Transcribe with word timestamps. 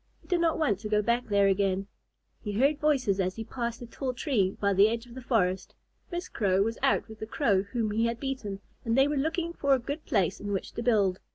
He 0.19 0.27
did 0.27 0.41
not 0.41 0.57
want 0.57 0.79
to 0.79 0.89
go 0.89 1.03
back 1.03 1.27
there 1.27 1.45
again. 1.45 1.85
He 2.43 2.53
heard 2.53 2.79
voices 2.79 3.19
as 3.19 3.35
he 3.35 3.43
passed 3.43 3.83
a 3.83 3.85
tall 3.85 4.15
tree 4.15 4.57
by 4.59 4.73
the 4.73 4.89
edge 4.89 5.05
of 5.05 5.13
the 5.13 5.21
forest. 5.21 5.75
Miss 6.11 6.27
Crow 6.27 6.63
was 6.63 6.79
out 6.81 7.07
with 7.07 7.19
the 7.19 7.27
Crow 7.27 7.61
whom 7.61 7.91
he 7.91 8.07
had 8.07 8.19
beaten, 8.19 8.61
and 8.83 8.97
they 8.97 9.07
were 9.07 9.15
looking 9.15 9.53
for 9.53 9.75
a 9.75 9.77
good 9.77 10.03
place 10.07 10.39
in 10.39 10.53
which 10.53 10.71
to 10.71 10.81
build. 10.81 11.19